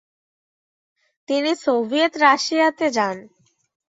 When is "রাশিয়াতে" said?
2.25-2.87